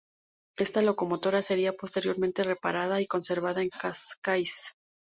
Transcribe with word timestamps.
Esta 0.57 0.81
locomotora 0.81 1.43
sería, 1.43 1.73
posteriormente, 1.73 2.41
reparada 2.41 3.01
y 3.01 3.05
conservada 3.05 3.61
en 3.61 3.69
Cascais. 3.69 4.73